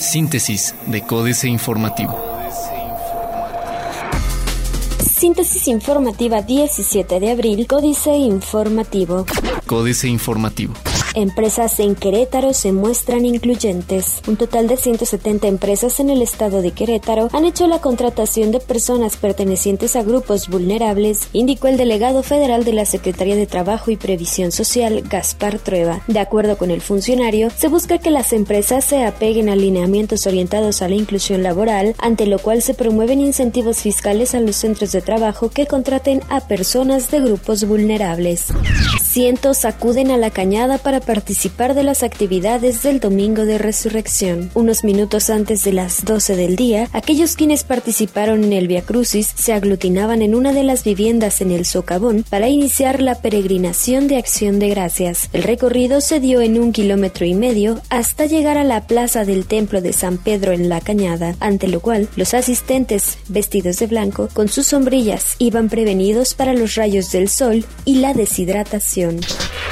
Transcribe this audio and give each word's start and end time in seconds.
Síntesis 0.00 0.74
de 0.86 1.02
Códice 1.02 1.48
Informativo. 1.48 2.16
Síntesis 5.00 5.68
informativa 5.68 6.42
17 6.42 7.20
de 7.20 7.30
abril, 7.30 7.66
Códice 7.66 8.16
Informativo. 8.16 9.26
Códice 9.66 10.08
Informativo. 10.08 10.74
Empresas 11.18 11.80
en 11.80 11.96
Querétaro 11.96 12.54
se 12.54 12.70
muestran 12.70 13.26
incluyentes. 13.26 14.22
Un 14.28 14.36
total 14.36 14.68
de 14.68 14.76
170 14.76 15.48
empresas 15.48 15.98
en 15.98 16.10
el 16.10 16.22
estado 16.22 16.62
de 16.62 16.70
Querétaro 16.70 17.28
han 17.32 17.44
hecho 17.44 17.66
la 17.66 17.80
contratación 17.80 18.52
de 18.52 18.60
personas 18.60 19.16
pertenecientes 19.16 19.96
a 19.96 20.04
grupos 20.04 20.46
vulnerables, 20.46 21.26
indicó 21.32 21.66
el 21.66 21.76
delegado 21.76 22.22
federal 22.22 22.62
de 22.62 22.72
la 22.72 22.84
Secretaría 22.84 23.34
de 23.34 23.48
Trabajo 23.48 23.90
y 23.90 23.96
Previsión 23.96 24.52
Social, 24.52 25.02
Gaspar 25.10 25.58
Trueba. 25.58 26.02
De 26.06 26.20
acuerdo 26.20 26.56
con 26.56 26.70
el 26.70 26.80
funcionario, 26.80 27.50
se 27.50 27.66
busca 27.66 27.98
que 27.98 28.12
las 28.12 28.32
empresas 28.32 28.84
se 28.84 29.04
apeguen 29.04 29.48
a 29.48 29.56
lineamientos 29.56 30.24
orientados 30.24 30.82
a 30.82 30.88
la 30.88 30.94
inclusión 30.94 31.42
laboral, 31.42 31.96
ante 31.98 32.26
lo 32.26 32.38
cual 32.38 32.62
se 32.62 32.74
promueven 32.74 33.20
incentivos 33.20 33.78
fiscales 33.78 34.36
a 34.36 34.40
los 34.40 34.54
centros 34.54 34.92
de 34.92 35.00
trabajo 35.00 35.50
que 35.50 35.66
contraten 35.66 36.22
a 36.28 36.42
personas 36.42 37.10
de 37.10 37.18
grupos 37.22 37.64
vulnerables. 37.64 38.52
Cientos 39.02 39.64
acuden 39.64 40.12
a 40.12 40.16
la 40.16 40.30
cañada 40.30 40.78
para 40.78 41.07
participar 41.08 41.74
de 41.74 41.84
las 41.84 42.02
actividades 42.02 42.82
del 42.82 43.00
Domingo 43.00 43.46
de 43.46 43.56
Resurrección. 43.56 44.50
Unos 44.52 44.84
minutos 44.84 45.30
antes 45.30 45.64
de 45.64 45.72
las 45.72 46.04
12 46.04 46.36
del 46.36 46.54
día, 46.54 46.86
aquellos 46.92 47.34
quienes 47.34 47.64
participaron 47.64 48.44
en 48.44 48.52
el 48.52 48.68
Via 48.68 48.82
Crucis 48.82 49.32
se 49.34 49.54
aglutinaban 49.54 50.20
en 50.20 50.34
una 50.34 50.52
de 50.52 50.64
las 50.64 50.84
viviendas 50.84 51.40
en 51.40 51.50
el 51.50 51.64
Socavón 51.64 52.26
para 52.28 52.50
iniciar 52.50 53.00
la 53.00 53.14
peregrinación 53.22 54.06
de 54.06 54.18
Acción 54.18 54.58
de 54.58 54.68
Gracias. 54.68 55.30
El 55.32 55.44
recorrido 55.44 56.02
se 56.02 56.20
dio 56.20 56.42
en 56.42 56.60
un 56.60 56.72
kilómetro 56.72 57.24
y 57.24 57.32
medio 57.32 57.80
hasta 57.88 58.26
llegar 58.26 58.58
a 58.58 58.64
la 58.64 58.86
plaza 58.86 59.24
del 59.24 59.46
Templo 59.46 59.80
de 59.80 59.94
San 59.94 60.18
Pedro 60.18 60.52
en 60.52 60.68
La 60.68 60.82
Cañada, 60.82 61.36
ante 61.40 61.68
lo 61.68 61.80
cual 61.80 62.10
los 62.16 62.34
asistentes, 62.34 63.16
vestidos 63.28 63.78
de 63.78 63.86
blanco, 63.86 64.28
con 64.34 64.48
sus 64.48 64.66
sombrillas, 64.66 65.36
iban 65.38 65.70
prevenidos 65.70 66.34
para 66.34 66.52
los 66.52 66.74
rayos 66.74 67.10
del 67.12 67.30
sol 67.30 67.64
y 67.86 68.00
la 68.00 68.12
deshidratación. 68.12 69.20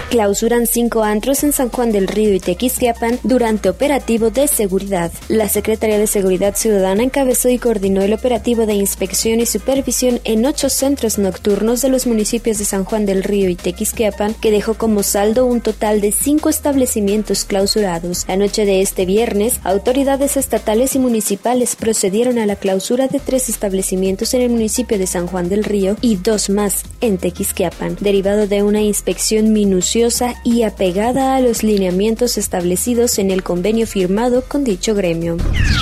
Clausuran 0.08 0.66
cinco 0.66 1.02
antros 1.16 1.44
en 1.44 1.52
San 1.52 1.70
Juan 1.70 1.92
del 1.92 2.08
Río 2.08 2.34
y 2.34 2.40
Tequisquiapan 2.40 3.18
durante 3.22 3.70
operativo 3.70 4.28
de 4.28 4.46
seguridad. 4.48 5.10
La 5.28 5.48
Secretaría 5.48 5.98
de 5.98 6.06
Seguridad 6.06 6.54
Ciudadana 6.54 7.02
encabezó 7.02 7.48
y 7.48 7.58
coordinó 7.58 8.02
el 8.02 8.12
operativo 8.12 8.66
de 8.66 8.74
inspección 8.74 9.40
y 9.40 9.46
supervisión 9.46 10.20
en 10.24 10.44
ocho 10.44 10.68
centros 10.68 11.16
nocturnos 11.16 11.80
de 11.80 11.88
los 11.88 12.06
municipios 12.06 12.58
de 12.58 12.66
San 12.66 12.84
Juan 12.84 13.06
del 13.06 13.22
Río 13.22 13.48
y 13.48 13.54
Tequisquiapan, 13.54 14.34
que 14.34 14.50
dejó 14.50 14.74
como 14.74 15.02
saldo 15.02 15.46
un 15.46 15.62
total 15.62 16.02
de 16.02 16.12
cinco 16.12 16.50
establecimientos 16.50 17.44
clausurados. 17.44 18.26
La 18.28 18.36
noche 18.36 18.66
de 18.66 18.82
este 18.82 19.06
viernes, 19.06 19.60
autoridades 19.64 20.36
estatales 20.36 20.96
y 20.96 20.98
municipales 20.98 21.76
procedieron 21.76 22.38
a 22.38 22.44
la 22.44 22.56
clausura 22.56 23.08
de 23.08 23.20
tres 23.20 23.48
establecimientos 23.48 24.34
en 24.34 24.42
el 24.42 24.50
municipio 24.50 24.98
de 24.98 25.06
San 25.06 25.28
Juan 25.28 25.48
del 25.48 25.64
Río 25.64 25.96
y 26.02 26.16
dos 26.16 26.50
más 26.50 26.82
en 27.00 27.16
Tequisquiapan, 27.16 27.96
derivado 28.02 28.46
de 28.46 28.62
una 28.62 28.82
inspección 28.82 29.54
minuciosa 29.54 30.34
y 30.44 30.62
apegada 30.64 31.05
a 31.06 31.40
los 31.40 31.62
lineamientos 31.62 32.36
establecidos 32.36 33.20
en 33.20 33.30
el 33.30 33.44
convenio 33.44 33.86
firmado 33.86 34.42
con 34.42 34.64
dicho 34.64 34.92
gremio. 34.92 35.36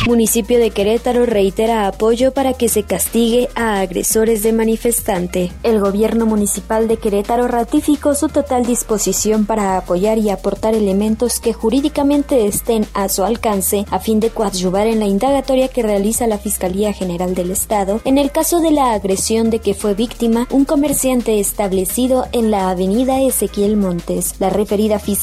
Municipio 0.06 0.58
de 0.58 0.70
Querétaro 0.70 1.25
reitera 1.25 1.86
apoyo 1.86 2.34
para 2.34 2.53
que 2.53 2.69
se 2.69 2.83
castigue 2.83 3.48
a 3.55 3.81
agresores 3.81 4.42
de 4.42 4.53
manifestante. 4.53 5.50
El 5.62 5.81
gobierno 5.81 6.27
municipal 6.27 6.89
de 6.89 6.98
Querétaro 6.98 7.48
ratificó 7.48 8.14
su 8.14 8.28
total 8.28 8.66
disposición 8.66 9.47
para 9.47 9.78
apoyar 9.78 10.19
y 10.19 10.28
aportar 10.28 10.75
elementos 10.75 11.41
que 11.41 11.55
jurídicamente 11.55 12.47
estén 12.47 12.84
a 12.92 13.09
su 13.09 13.25
alcance 13.25 13.86
a 13.91 14.00
fin 14.00 14.20
de 14.20 14.28
coadyuvar 14.28 14.86
en 14.86 15.00
la 15.00 15.06
indagatoria 15.06 15.69
que 15.69 15.83
realiza 15.83 16.27
la 16.27 16.36
Fiscalía 16.36 16.92
General 16.92 17.34
del 17.34 17.50
Estado 17.50 18.03
en 18.05 18.19
el 18.19 18.31
caso 18.31 18.61
de 18.61 18.72
la 18.72 18.92
agresión 18.92 19.48
de 19.48 19.61
que 19.61 19.72
fue 19.72 19.94
víctima 19.94 20.47
un 20.50 20.66
comerciante 20.66 21.41
establecido 21.41 22.26
en 22.32 22.50
la 22.50 22.69
avenida 22.69 23.22
Ezequiel 23.22 23.78
Montes. 23.78 24.34
La 24.38 24.50
referida 24.50 24.99
fiscalía 24.99 25.13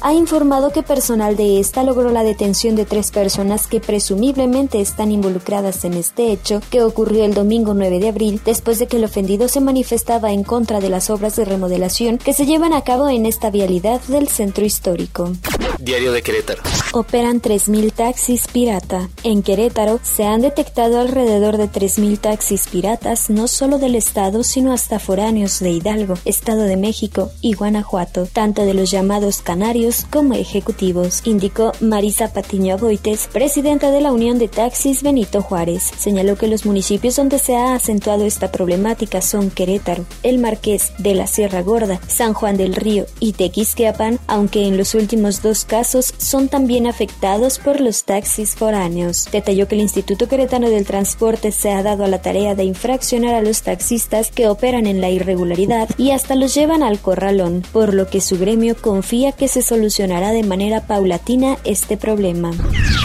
ha 0.00 0.12
informado 0.12 0.70
que 0.70 0.82
personal 0.82 1.36
de 1.36 1.60
esta 1.60 1.82
logró 1.82 2.10
la 2.10 2.22
detención 2.22 2.76
de 2.76 2.84
tres 2.84 3.10
personas 3.10 3.66
que 3.66 3.80
presumiblemente 3.80 4.80
están 4.80 5.12
involucradas 5.12 5.84
en 5.84 5.94
este 5.94 6.30
hecho 6.30 6.60
que 6.70 6.82
ocurrió 6.82 7.24
el 7.24 7.34
domingo 7.34 7.74
9 7.74 8.00
de 8.00 8.08
abril 8.08 8.40
después 8.44 8.78
de 8.78 8.86
que 8.86 8.96
el 8.96 9.04
ofendido 9.04 9.48
se 9.48 9.60
manifestaba 9.60 10.32
en 10.32 10.44
contra 10.44 10.80
de 10.80 10.90
las 10.90 11.10
obras 11.10 11.36
de 11.36 11.44
remodelación 11.44 12.18
que 12.18 12.32
se 12.32 12.46
llevan 12.46 12.72
a 12.72 12.82
cabo 12.82 13.08
en 13.08 13.26
esta 13.26 13.50
vialidad 13.50 14.00
del 14.08 14.28
centro 14.28 14.64
histórico. 14.64 15.32
Diario 15.78 16.12
de 16.12 16.22
Querétaro. 16.22 16.62
Operan 16.92 17.40
3.000 17.40 17.92
taxis 17.92 18.46
pirata. 18.48 19.08
En 19.22 19.42
Querétaro 19.42 20.00
se 20.02 20.24
han 20.24 20.42
detectado 20.42 21.00
alrededor 21.00 21.56
de 21.56 21.70
3.000 21.70 22.18
taxis 22.18 22.68
piratas 22.68 23.30
no 23.30 23.48
solo 23.48 23.78
del 23.78 23.94
estado 23.94 24.42
sino 24.42 24.72
hasta 24.72 24.98
foráneos 24.98 25.60
de 25.60 25.70
Hidalgo, 25.70 26.14
Estado 26.24 26.62
de 26.62 26.76
México 26.76 27.30
y 27.40 27.54
Guanajuato, 27.54 28.26
tanto 28.26 28.64
de 28.64 28.74
los 28.74 28.90
llamados 28.90 29.29
canarios 29.38 30.04
como 30.10 30.34
ejecutivos, 30.34 31.22
indicó 31.24 31.72
Marisa 31.80 32.32
Patiño 32.32 32.76
Boites, 32.76 33.28
presidenta 33.32 33.90
de 33.90 34.02
la 34.02 34.12
Unión 34.12 34.38
de 34.38 34.48
Taxis 34.48 35.02
Benito 35.02 35.40
Juárez. 35.40 35.90
Señaló 35.96 36.36
que 36.36 36.48
los 36.48 36.66
municipios 36.66 37.16
donde 37.16 37.38
se 37.38 37.56
ha 37.56 37.74
acentuado 37.74 38.26
esta 38.26 38.52
problemática 38.52 39.22
son 39.22 39.50
Querétaro, 39.50 40.04
El 40.22 40.38
Marqués 40.38 40.92
de 40.98 41.14
la 41.14 41.26
Sierra 41.26 41.62
Gorda, 41.62 42.00
San 42.06 42.34
Juan 42.34 42.58
del 42.58 42.74
Río 42.74 43.06
y 43.20 43.32
Tequisquiapan, 43.32 44.18
aunque 44.26 44.66
en 44.66 44.76
los 44.76 44.94
últimos 44.94 45.40
dos 45.40 45.64
casos 45.64 46.12
son 46.18 46.48
también 46.48 46.86
afectados 46.86 47.58
por 47.58 47.80
los 47.80 48.04
taxis 48.04 48.54
foráneos. 48.54 49.28
Detalló 49.32 49.66
que 49.66 49.76
el 49.76 49.80
Instituto 49.80 50.28
Queretano 50.28 50.68
del 50.68 50.84
Transporte 50.84 51.52
se 51.52 51.70
ha 51.70 51.82
dado 51.82 52.04
a 52.04 52.08
la 52.08 52.20
tarea 52.20 52.54
de 52.54 52.64
infraccionar 52.64 53.34
a 53.34 53.40
los 53.40 53.62
taxistas 53.62 54.30
que 54.30 54.48
operan 54.48 54.86
en 54.86 55.00
la 55.00 55.08
irregularidad 55.08 55.88
y 55.96 56.10
hasta 56.10 56.34
los 56.34 56.54
llevan 56.54 56.82
al 56.82 56.98
corral 56.98 57.30
por 57.72 57.94
lo 57.94 58.08
que 58.08 58.20
su 58.20 58.38
gremio 58.38 58.74
confía 58.76 59.19
que 59.32 59.48
se 59.48 59.62
solucionará 59.62 60.32
de 60.32 60.42
manera 60.42 60.86
paulatina 60.86 61.58
este 61.64 61.96
problema. 61.96 62.52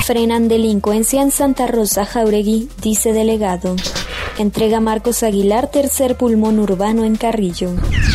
Frenan 0.05 0.47
delincuencia 0.47 1.21
en 1.21 1.31
Santa 1.31 1.67
Rosa 1.67 2.05
Jauregui, 2.05 2.69
dice 2.81 3.11
delegado. 3.11 3.75
Entrega 4.37 4.79
Marcos 4.79 5.23
Aguilar 5.23 5.69
tercer 5.69 6.15
pulmón 6.15 6.59
urbano 6.59 7.03
en 7.03 7.15
Carrillo. 7.15 7.71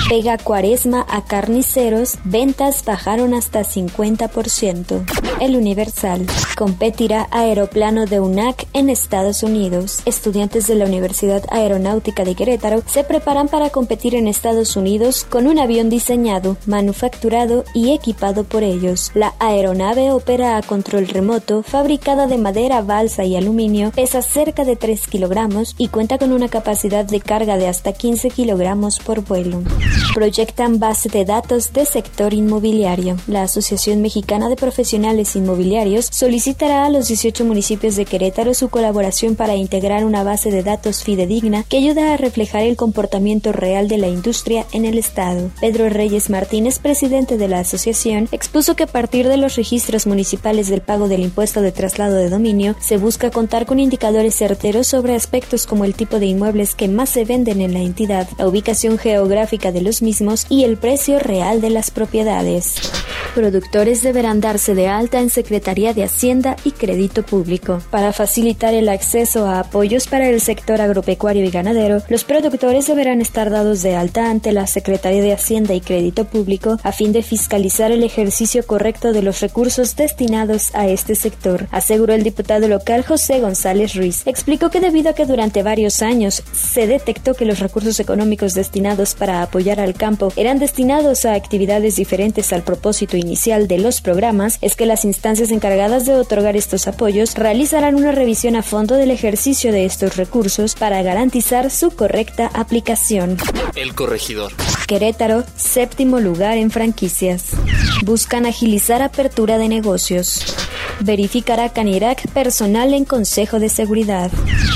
Pega 0.09 0.39
cuaresma 0.39 1.07
a 1.09 1.25
carniceros, 1.25 2.19
ventas 2.25 2.85
bajaron 2.85 3.35
hasta 3.35 3.61
50%. 3.61 5.30
El 5.41 5.57
Universal. 5.57 6.27
Competirá 6.57 7.27
aeroplano 7.31 8.05
de 8.05 8.21
UNAC 8.21 8.69
en 8.75 8.91
Estados 8.91 9.43
Unidos. 9.43 10.03
Estudiantes 10.05 10.67
de 10.67 10.75
la 10.75 10.85
Universidad 10.85 11.43
Aeronáutica 11.51 12.25
de 12.25 12.35
Querétaro 12.35 12.83
se 12.87 13.05
preparan 13.05 13.49
para 13.49 13.71
competir 13.71 14.15
en 14.15 14.29
Estados 14.29 14.77
Unidos 14.77 15.27
con 15.29 15.47
un 15.47 15.59
avión 15.59 15.89
diseñado, 15.89 16.59
manufacturado 16.67 17.65
y 17.73 17.93
equipado 17.93 18.45
por 18.45 18.63
ellos. 18.63 19.11
La 19.15 19.35
aeronave 19.39 20.13
opera 20.13 20.59
a 20.59 20.63
control 20.63 21.09
remoto, 21.09 21.63
fabricada 21.63 22.27
de 22.27 22.37
madera, 22.37 22.83
balsa 22.83 23.25
y 23.25 23.35
aluminio, 23.35 23.93
pesa 23.93 24.21
cerca 24.21 24.65
de 24.65 24.77
3 24.77 25.07
kilogramos 25.07 25.75
y 25.79 25.89
cuenta 25.89 26.19
con 26.19 26.33
una 26.33 26.49
capacidad 26.49 27.07
de 27.07 27.21
carga 27.21 27.57
de 27.57 27.67
hasta 27.69 27.95
15 27.95 28.29
kilogramos 28.29 28.99
por 28.99 29.23
vuelo. 29.23 29.63
Proyectan 30.15 30.79
base 30.79 31.09
de 31.09 31.25
datos 31.25 31.73
de 31.73 31.87
sector 31.87 32.35
inmobiliario. 32.35 33.17
La 33.27 33.45
Asociación 33.45 34.03
Mexicana 34.03 34.51
de 34.51 34.57
Profesionales 34.57 35.30
Inmobiliarios 35.37 36.09
solicitará 36.11 36.87
a 36.87 36.91
los 36.91 37.09
18 37.09 37.45
municipios 37.45 37.97
de 37.97 38.05
Querétaro 38.05 38.55
su 38.55 38.69
colaboración 38.69 39.37
para 39.37 39.57
integrar 39.57 40.05
una 40.05 40.25
base 40.25 40.51
de 40.51 40.63
datos 40.63 41.03
fidedigna 41.03 41.65
que 41.65 41.79
ayuda 41.79 42.13
a 42.13 42.17
reflejar 42.17 42.63
el 42.63 42.77
comportamiento 42.77 43.53
real 43.53 43.89
de 43.89 43.99
la 43.99 44.09
industria 44.09 44.67
en 44.73 44.85
el 44.85 44.99
Estado. 44.99 45.51
Pedro 45.61 45.89
Reyes 45.89 46.31
Martínez, 46.31 46.79
presidente 46.79 47.37
de 47.37 47.49
la 47.49 47.61
asociación, 47.61 48.29
expuso 48.33 48.77
que 48.77 48.85
a 48.85 48.89
partir 48.89 49.29
de 49.29 49.37
los 49.37 49.57
registros 49.57 50.07
municipales 50.07 50.69
del 50.69 50.81
pago 50.81 51.09
del 51.09 51.23
impuesto 51.23 51.61
de 51.63 51.73
traslado 51.73 52.17
de 52.17 52.29
dominio, 52.29 52.77
se 52.81 52.97
busca 52.97 53.31
contar 53.31 53.67
con 53.67 53.79
indicadores 53.79 54.35
certeros 54.35 54.87
sobre 54.87 55.15
aspectos 55.15 55.67
como 55.67 55.85
el 55.85 55.95
tipo 55.95 56.19
de 56.19 56.27
inmuebles 56.27 56.75
que 56.75 56.89
más 56.89 57.11
se 57.11 57.25
venden 57.25 57.61
en 57.61 57.75
la 57.75 57.81
entidad, 57.81 58.29
la 58.39 58.49
ubicación 58.49 58.99
geográfica 58.99 59.73
de 59.73 59.83
los 59.83 60.03
mismos 60.03 60.47
y 60.49 60.65
el 60.65 60.77
precio 60.77 61.19
real 61.19 61.61
de 61.61 61.71
las 61.71 61.91
propiedades. 61.91 62.75
Productores 63.35 64.03
deberán 64.03 64.41
darse 64.41 64.75
de 64.75 64.89
alta 64.89 65.20
en 65.21 65.31
Secretaría 65.31 65.95
de 65.95 66.05
Hacienda 66.05 66.57
y 66.65 66.73
Crédito 66.73 67.23
Público. 67.23 67.81
Para 67.91 68.13
facilitar 68.13 68.75
el 68.75 68.89
acceso 68.89 69.47
a 69.47 69.61
apoyos 69.61 70.07
para 70.07 70.29
el 70.29 70.41
sector 70.41 70.81
agropecuario 70.81 71.45
y 71.45 71.51
ganadero, 71.51 72.03
los 72.09 72.25
productores 72.25 72.87
deberán 72.87 73.21
estar 73.21 73.51
dados 73.51 73.83
de 73.83 73.95
alta 73.95 74.31
ante 74.31 74.53
la 74.53 74.67
Secretaría 74.67 75.23
de 75.23 75.33
Hacienda 75.33 75.75
y 75.75 75.81
Crédito 75.81 76.25
Público 76.25 76.79
a 76.83 76.93
fin 76.93 77.13
de 77.13 77.23
fiscalizar 77.23 77.93
el 77.93 78.03
ejercicio 78.03 78.67
correcto 78.67 79.13
de 79.13 79.23
los 79.23 79.41
recursos 79.41 79.97
destinados 79.97 80.75
a 80.75 80.89
este 80.89 81.15
sector, 81.15 81.67
aseguró 81.71 82.15
el 82.15 82.23
diputado 82.23 82.69
local 82.69 83.05
José 83.05 83.41
González 83.41 83.95
Ruiz. 83.95 84.23
Explicó 84.27 84.71
que 84.71 84.81
debido 84.81 85.11
a 85.11 85.15
que 85.15 85.27
durante 85.27 85.63
varios 85.63 86.03
años 86.03 86.43
se 86.53 86.87
detectó 86.87 87.35
que 87.35 87.45
los 87.45 87.61
recursos 87.61 88.01
económicos 88.01 88.55
destinados 88.55 89.15
para 89.15 89.43
apoyar 89.43 89.81
al 89.81 89.95
campo 89.95 90.33
eran 90.37 90.59
destinados 90.59 91.25
a 91.25 91.35
actividades 91.35 91.97
diferentes 91.97 92.53
al 92.53 92.63
propósito 92.63 93.17
inicial 93.17 93.69
de 93.69 93.79
los 93.79 94.01
programas, 94.01 94.59
es 94.61 94.77
que 94.77 94.87
las 94.87 95.05
instancias 95.11 95.51
encargadas 95.51 96.07
de 96.07 96.15
otorgar 96.15 96.57
estos 96.57 96.87
apoyos 96.87 97.35
realizarán 97.35 97.97
una 97.97 98.13
revisión 98.13 98.55
a 98.55 98.63
fondo 98.63 98.95
del 98.95 99.11
ejercicio 99.11 99.73
de 99.73 99.85
estos 99.85 100.17
recursos 100.17 100.77
para 100.77 101.03
garantizar 101.03 101.71
su 101.73 101.91
correcta 101.91 102.49
aplicación. 102.55 103.37
El 103.75 103.97
corregidor. 103.97 104.53
Querétaro, 104.87 105.43
séptimo 105.57 106.21
lugar 106.21 106.59
en 106.59 106.71
franquicias. 106.71 107.55
Buscan 108.05 108.47
agilizar 108.47 109.03
apertura 109.03 109.59
de 109.59 109.69
negocios. 109.69 110.45
Verificará 111.01 111.73
Canirac 111.73 112.29
personal 112.29 112.95
en 112.95 113.05
Consejo 113.05 113.59
de 113.59 113.69
Seguridad. 113.69 114.31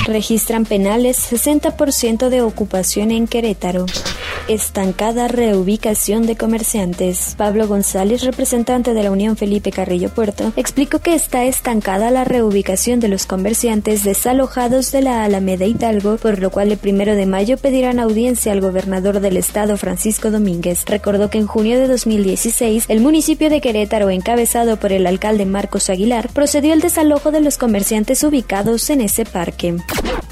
Registran 0.07 0.65
penales 0.65 1.31
60% 1.31 2.29
de 2.29 2.43
ocupación 2.43 3.13
en 3.13 3.29
Querétaro. 3.29 3.87
Estancada 4.47 5.27
reubicación 5.27 6.27
de 6.27 6.37
comerciantes. 6.37 7.35
Pablo 7.39 7.67
González, 7.67 8.25
representante 8.25 8.93
de 8.93 9.03
la 9.03 9.11
Unión 9.11 9.39
Felipe 9.39 9.73
Carrillo 9.73 10.11
Puerto, 10.11 10.53
explicó 10.57 10.99
que 10.99 11.15
está 11.15 11.45
estancada 11.45 12.11
la 12.11 12.25
reubicación 12.25 13.01
de 13.01 13.09
los 13.09 13.25
comerciantes 13.25 14.05
desalojados 14.05 14.93
de 14.93 15.01
la 15.01 15.25
Alameda 15.25 15.65
Hidalgo, 15.65 16.19
por 16.19 16.41
lo 16.41 16.51
cual 16.51 16.73
el 16.73 16.77
primero 16.77 17.15
de 17.15 17.25
mayo 17.25 17.57
pedirán 17.57 17.99
audiencia 17.99 18.53
al 18.53 18.61
gobernador 18.61 19.21
del 19.21 19.39
estado, 19.39 19.79
Francisco 19.79 20.31
Domínguez. 20.31 20.85
Recordó 20.85 21.31
que 21.31 21.39
en 21.39 21.47
junio 21.47 21.79
de 21.79 21.89
2016, 21.89 22.85
el 22.89 23.01
municipio 23.01 23.49
de 23.49 23.63
Querétaro, 23.63 24.11
encabezado 24.11 24.77
por 24.77 24.93
el 24.93 25.07
alcalde 25.07 25.47
Marcos 25.47 25.89
Aguilar, 25.89 26.29
procedió 26.35 26.75
al 26.75 26.83
desalojo 26.83 27.31
de 27.31 27.41
los 27.41 27.57
comerciantes 27.57 28.23
ubicados 28.23 28.91
en 28.91 29.01
ese 29.01 29.25
parque. 29.25 29.77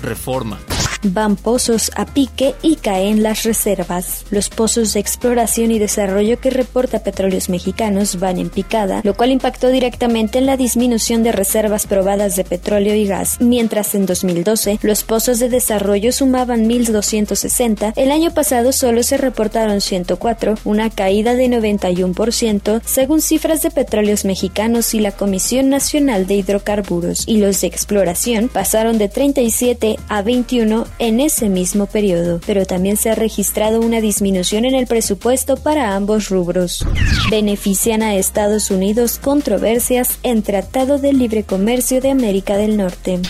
Reforma 0.02 0.58
van 1.02 1.36
pozos 1.36 1.90
a 1.96 2.06
pique 2.06 2.54
y 2.62 2.76
caen 2.76 3.22
las 3.22 3.44
reservas. 3.44 4.24
Los 4.30 4.48
pozos 4.48 4.94
de 4.94 5.00
exploración 5.00 5.70
y 5.70 5.78
desarrollo 5.78 6.40
que 6.40 6.50
reporta 6.50 7.02
Petróleos 7.02 7.48
Mexicanos 7.48 8.18
van 8.18 8.38
en 8.38 8.50
picada, 8.50 9.00
lo 9.04 9.14
cual 9.14 9.30
impactó 9.30 9.68
directamente 9.68 10.38
en 10.38 10.46
la 10.46 10.56
disminución 10.56 11.22
de 11.22 11.32
reservas 11.32 11.86
probadas 11.86 12.36
de 12.36 12.44
petróleo 12.44 12.94
y 12.94 13.06
gas, 13.06 13.38
mientras 13.40 13.94
en 13.94 14.06
2012 14.06 14.78
los 14.82 15.04
pozos 15.04 15.38
de 15.38 15.48
desarrollo 15.48 16.12
sumaban 16.12 16.68
1.260, 16.68 17.92
el 17.96 18.10
año 18.10 18.32
pasado 18.32 18.72
solo 18.72 19.02
se 19.02 19.16
reportaron 19.16 19.80
104, 19.80 20.56
una 20.64 20.90
caída 20.90 21.34
de 21.34 21.48
91% 21.48 22.80
según 22.84 23.20
cifras 23.20 23.62
de 23.62 23.70
Petróleos 23.70 24.24
Mexicanos 24.24 24.94
y 24.94 25.00
la 25.00 25.12
Comisión 25.12 25.68
Nacional 25.68 26.26
de 26.26 26.34
Hidrocarburos, 26.34 27.24
y 27.26 27.38
los 27.38 27.60
de 27.60 27.66
exploración 27.66 28.48
pasaron 28.48 28.98
de 28.98 29.08
37 29.08 29.96
a 30.08 30.22
21 30.22 30.86
en 30.98 31.20
ese 31.20 31.48
mismo 31.48 31.86
periodo, 31.86 32.40
pero 32.46 32.66
también 32.66 32.96
se 32.96 33.10
ha 33.10 33.14
registrado 33.14 33.80
una 33.80 34.00
disminución 34.00 34.64
en 34.64 34.74
el 34.74 34.86
presupuesto 34.86 35.56
para 35.56 35.94
ambos 35.94 36.28
rubros. 36.28 36.84
Benefician 37.30 38.02
a 38.02 38.16
Estados 38.16 38.70
Unidos 38.70 39.18
controversias 39.18 40.18
en 40.22 40.42
Tratado 40.42 40.98
de 40.98 41.12
Libre 41.12 41.44
Comercio 41.44 42.00
de 42.00 42.10
América 42.10 42.56
del 42.56 42.76
Norte. 42.76 43.20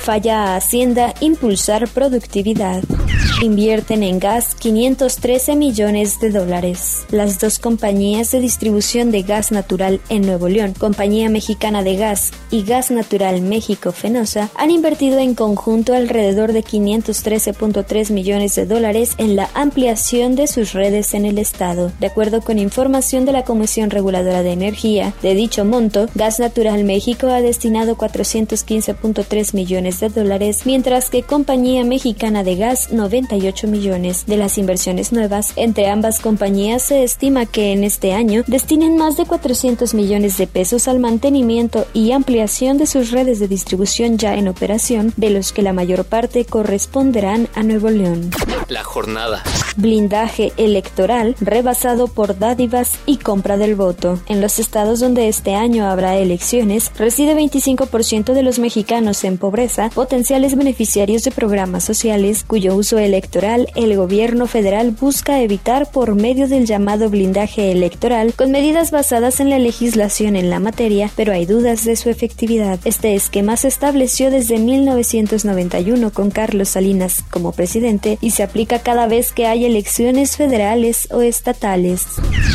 Falla 0.00 0.44
a 0.44 0.56
Hacienda 0.56 1.14
impulsar 1.20 1.88
productividad 1.88 2.82
invierten 3.42 4.02
en 4.02 4.18
gas 4.18 4.54
513 4.54 5.56
millones 5.56 6.20
de 6.20 6.30
dólares. 6.30 7.06
Las 7.10 7.38
dos 7.38 7.58
compañías 7.58 8.30
de 8.32 8.40
distribución 8.40 9.10
de 9.10 9.22
gas 9.22 9.50
natural 9.50 10.00
en 10.08 10.22
Nuevo 10.22 10.48
León, 10.48 10.74
Compañía 10.78 11.30
Mexicana 11.30 11.82
de 11.82 11.96
Gas 11.96 12.32
y 12.50 12.64
Gas 12.64 12.90
Natural 12.90 13.40
México 13.40 13.92
Fenosa, 13.92 14.50
han 14.56 14.70
invertido 14.70 15.18
en 15.18 15.34
conjunto 15.34 15.94
alrededor 15.94 16.52
de 16.52 16.62
513.3 17.02 18.10
millones 18.10 18.54
de 18.54 18.66
dólares 18.66 19.14
en 19.18 19.36
la 19.36 19.48
ampliación 19.54 20.36
de 20.36 20.46
sus 20.46 20.72
redes 20.72 21.14
en 21.14 21.24
el 21.24 21.38
estado. 21.38 21.92
De 22.00 22.06
acuerdo 22.06 22.40
con 22.40 22.58
información 22.58 23.24
de 23.24 23.32
la 23.32 23.44
Comisión 23.44 23.90
Reguladora 23.90 24.42
de 24.42 24.52
Energía, 24.52 25.14
de 25.22 25.34
dicho 25.34 25.64
monto, 25.64 26.06
Gas 26.14 26.40
Natural 26.40 26.84
México 26.84 27.28
ha 27.28 27.40
destinado 27.40 27.96
415.3 27.96 29.54
millones 29.54 30.00
de 30.00 30.08
dólares, 30.08 30.62
mientras 30.64 31.10
que 31.10 31.22
Compañía 31.22 31.84
Mexicana 31.84 32.44
de 32.44 32.56
Gas 32.56 32.92
90 32.92 33.30
millones. 33.66 34.24
De 34.26 34.36
las 34.36 34.58
inversiones 34.58 35.12
nuevas 35.12 35.52
entre 35.56 35.88
ambas 35.88 36.20
compañías 36.20 36.82
se 36.82 37.02
estima 37.02 37.46
que 37.46 37.72
en 37.72 37.84
este 37.84 38.12
año 38.12 38.42
destinen 38.46 38.96
más 38.96 39.16
de 39.16 39.24
400 39.24 39.94
millones 39.94 40.36
de 40.38 40.46
pesos 40.46 40.88
al 40.88 40.98
mantenimiento 40.98 41.86
y 41.92 42.12
ampliación 42.12 42.78
de 42.78 42.86
sus 42.86 43.10
redes 43.10 43.40
de 43.40 43.48
distribución 43.48 44.18
ya 44.18 44.34
en 44.34 44.48
operación, 44.48 45.12
de 45.16 45.30
los 45.30 45.52
que 45.52 45.62
la 45.62 45.72
mayor 45.72 46.04
parte 46.04 46.44
corresponderán 46.90 47.48
a 47.54 47.62
Nuevo 47.62 47.88
León. 47.88 48.30
La 48.68 48.82
jornada. 48.82 49.42
Blindaje 49.76 50.52
electoral 50.56 51.36
rebasado 51.40 52.08
por 52.08 52.38
dádivas 52.38 52.98
y 53.06 53.16
compra 53.18 53.56
del 53.56 53.76
voto. 53.76 54.20
En 54.26 54.40
los 54.40 54.58
estados 54.58 55.00
donde 55.00 55.28
este 55.28 55.54
año 55.54 55.88
habrá 55.88 56.16
elecciones, 56.16 56.90
reside 56.96 57.36
25% 57.36 58.32
de 58.32 58.42
los 58.42 58.58
mexicanos 58.58 59.22
en 59.24 59.38
pobreza, 59.38 59.90
potenciales 59.90 60.56
beneficiarios 60.56 61.22
de 61.22 61.30
programas 61.30 61.84
sociales 61.84 62.44
cuyo 62.46 62.74
uso 62.74 62.98
electoral 62.98 63.20
electoral, 63.20 63.68
el 63.74 63.96
gobierno 63.96 64.46
federal 64.46 64.92
busca 64.92 65.40
evitar 65.40 65.90
por 65.90 66.14
medio 66.14 66.48
del 66.48 66.64
llamado 66.64 67.10
blindaje 67.10 67.70
electoral 67.70 68.32
con 68.34 68.50
medidas 68.50 68.90
basadas 68.90 69.40
en 69.40 69.50
la 69.50 69.58
legislación 69.58 70.36
en 70.36 70.48
la 70.48 70.58
materia, 70.58 71.10
pero 71.16 71.32
hay 71.32 71.44
dudas 71.44 71.84
de 71.84 71.96
su 71.96 72.08
efectividad. 72.08 72.78
Este 72.84 73.14
esquema 73.14 73.56
se 73.56 73.68
estableció 73.68 74.30
desde 74.30 74.58
1991 74.58 76.10
con 76.12 76.30
Carlos 76.30 76.76
Salinas 76.80 77.22
como 77.30 77.52
presidente 77.52 78.16
y 78.22 78.30
se 78.30 78.42
aplica 78.42 78.78
cada 78.78 79.06
vez 79.06 79.32
que 79.32 79.46
hay 79.46 79.66
elecciones 79.66 80.38
federales 80.38 81.08
o 81.10 81.20
estatales. 81.20 82.06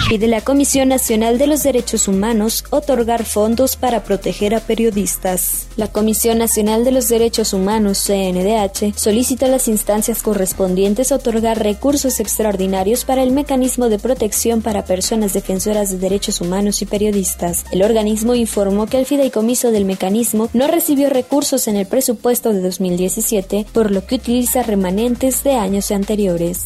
Pide 0.10 0.28
la 0.28 0.42
Comisión 0.42 0.90
Nacional 0.90 1.38
de 1.38 1.46
los 1.46 1.62
Derechos 1.62 2.08
Humanos 2.08 2.64
otorgar 2.72 3.24
fondos 3.24 3.76
para 3.76 4.04
proteger 4.04 4.56
a 4.56 4.62
periodistas. 4.62 5.68
La 5.78 5.88
Comisión 5.88 6.40
Nacional 6.40 6.86
de 6.86 6.92
los 6.92 7.08
Derechos 7.08 7.54
Humanos, 7.54 8.04
CNDH, 8.06 8.96
solicita 8.96 9.46
a 9.46 9.50
las 9.50 9.68
instancias 9.68 10.24
correspondientes 10.24 11.12
otorgar 11.12 11.62
recursos 11.62 12.20
extraordinarios 12.20 13.06
para 13.06 13.22
el 13.22 13.32
mecanismo 13.32 13.90
de 13.90 14.00
protección 14.00 14.64
para 14.64 14.86
personas 14.86 15.34
defensoras 15.34 15.92
de 15.92 15.98
derechos 15.98 16.42
humanos 16.42 16.82
y 16.82 16.88
periodistas. 16.88 17.66
El 17.72 17.84
organismo 17.84 18.34
informó 18.34 18.88
que 18.88 18.98
el 18.98 19.06
fideicomiso 19.06 19.72
del 19.72 19.86
mecanismo 19.86 20.50
no 20.54 20.66
recibió 20.66 21.10
recursos 21.10 21.68
en 21.68 21.76
el 21.76 21.86
presupuesto 21.86 22.54
de 22.54 22.62
2017, 22.62 23.66
por 23.72 23.92
lo 23.92 24.05
que 24.06 24.16
utiliza 24.16 24.64
remanentes 24.64 25.44
de 25.44 25.54
años 25.54 25.92
anteriores. 25.92 26.66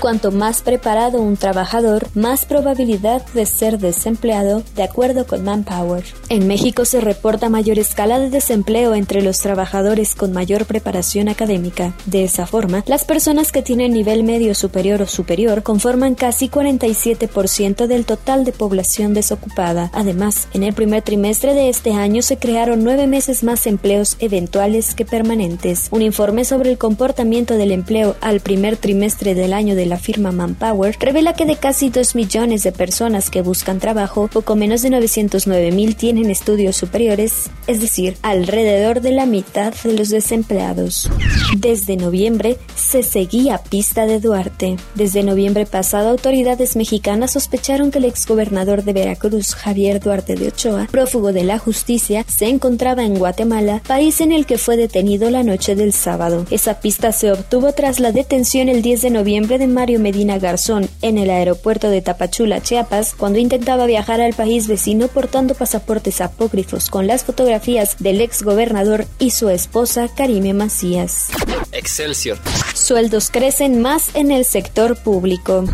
Cuanto 0.00 0.30
más 0.30 0.60
preparado 0.60 1.20
un 1.22 1.36
trabajador, 1.36 2.06
más 2.14 2.44
probabilidad 2.44 3.24
de 3.32 3.46
ser 3.46 3.78
desempleado, 3.78 4.62
de 4.74 4.82
acuerdo 4.82 5.26
con 5.26 5.42
Manpower. 5.42 6.04
En 6.28 6.46
México 6.46 6.84
se 6.84 7.00
reporta 7.00 7.48
mayor 7.48 7.78
escala 7.78 8.18
de 8.18 8.28
desempleo 8.28 8.94
entre 8.94 9.22
los 9.22 9.40
trabajadores 9.40 10.14
con 10.14 10.32
mayor 10.32 10.66
preparación 10.66 11.28
académica. 11.28 11.94
De 12.04 12.24
esa 12.24 12.46
forma, 12.46 12.84
las 12.86 13.04
personas 13.04 13.52
que 13.52 13.62
tienen 13.62 13.94
nivel 13.94 14.22
medio 14.22 14.54
superior 14.54 15.00
o 15.00 15.06
superior 15.06 15.62
conforman 15.62 16.14
casi 16.14 16.50
47% 16.50 17.86
del 17.86 18.04
total 18.04 18.44
de 18.44 18.52
población 18.52 19.14
desocupada. 19.14 19.90
Además, 19.94 20.46
en 20.52 20.62
el 20.62 20.74
primer 20.74 21.02
trimestre 21.02 21.54
de 21.54 21.70
este 21.70 21.94
año 21.94 22.20
se 22.20 22.36
crearon 22.36 22.84
nueve 22.84 23.06
meses 23.06 23.42
más 23.42 23.66
empleos 23.66 24.16
eventuales 24.20 24.94
que 24.94 25.06
permanentes. 25.06 25.88
Un 25.90 26.02
informe 26.02 26.44
sobre 26.44 26.65
el 26.66 26.78
comportamiento 26.78 27.56
del 27.56 27.72
empleo 27.72 28.16
al 28.20 28.40
primer 28.40 28.76
trimestre 28.76 29.34
del 29.34 29.52
año 29.52 29.74
de 29.74 29.86
la 29.86 29.98
firma 29.98 30.32
Manpower 30.32 30.96
revela 31.00 31.34
que 31.34 31.46
de 31.46 31.56
casi 31.56 31.90
2 31.90 32.14
millones 32.14 32.62
de 32.62 32.72
personas 32.72 33.30
que 33.30 33.42
buscan 33.42 33.78
trabajo, 33.78 34.28
poco 34.32 34.56
menos 34.56 34.82
de 34.82 34.90
909 34.90 35.72
mil 35.72 35.96
tienen 35.96 36.30
estudios 36.30 36.76
superiores, 36.76 37.50
es 37.66 37.80
decir, 37.80 38.16
alrededor 38.22 39.00
de 39.00 39.12
la 39.12 39.26
mitad 39.26 39.72
de 39.84 39.92
los 39.94 40.08
desempleados. 40.08 41.10
Desde 41.56 41.96
noviembre 41.96 42.58
se 42.74 43.02
seguía 43.02 43.58
pista 43.58 44.06
de 44.06 44.20
Duarte. 44.20 44.76
Desde 44.94 45.22
noviembre 45.22 45.66
pasado, 45.66 46.10
autoridades 46.10 46.76
mexicanas 46.76 47.32
sospecharon 47.32 47.90
que 47.90 47.98
el 47.98 48.04
exgobernador 48.04 48.84
de 48.84 48.92
Veracruz, 48.92 49.54
Javier 49.54 50.00
Duarte 50.00 50.34
de 50.34 50.48
Ochoa, 50.48 50.88
prófugo 50.90 51.32
de 51.32 51.44
la 51.44 51.58
justicia, 51.58 52.24
se 52.28 52.48
encontraba 52.48 53.04
en 53.04 53.18
Guatemala, 53.18 53.82
país 53.86 54.20
en 54.20 54.32
el 54.32 54.46
que 54.46 54.58
fue 54.58 54.76
detenido 54.76 55.30
la 55.30 55.42
noche 55.42 55.74
del 55.74 55.92
sábado. 55.92 56.44
Esa 56.56 56.80
pista 56.80 57.12
se 57.12 57.30
obtuvo 57.32 57.72
tras 57.72 58.00
la 58.00 58.12
detención 58.12 58.70
el 58.70 58.80
10 58.80 59.02
de 59.02 59.10
noviembre 59.10 59.58
de 59.58 59.66
Mario 59.66 60.00
Medina 60.00 60.38
Garzón 60.38 60.88
en 61.02 61.18
el 61.18 61.28
aeropuerto 61.28 61.90
de 61.90 62.00
Tapachula, 62.00 62.62
Chiapas, 62.62 63.14
cuando 63.14 63.38
intentaba 63.38 63.84
viajar 63.84 64.22
al 64.22 64.32
país 64.32 64.66
vecino 64.66 65.08
portando 65.08 65.54
pasaportes 65.54 66.22
apócrifos 66.22 66.88
con 66.88 67.06
las 67.06 67.24
fotografías 67.24 67.96
del 67.98 68.22
ex 68.22 68.42
gobernador 68.42 69.04
y 69.18 69.32
su 69.32 69.50
esposa 69.50 70.08
Karime 70.08 70.54
Macías. 70.54 71.28
Excelsior. 71.72 72.38
Sueldos 72.74 73.30
crecen 73.30 73.82
más 73.82 74.14
en 74.14 74.30
el 74.30 74.46
sector 74.46 74.96
público. 74.96 75.64